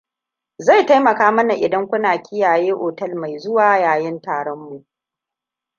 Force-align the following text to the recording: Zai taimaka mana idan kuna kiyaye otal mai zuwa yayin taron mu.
Zai 0.57 0.85
taimaka 0.85 1.31
mana 1.31 1.53
idan 1.55 1.87
kuna 1.87 2.17
kiyaye 2.17 2.73
otal 2.73 3.15
mai 3.15 3.37
zuwa 3.37 3.77
yayin 3.79 4.21
taron 4.21 4.59
mu. 4.59 4.85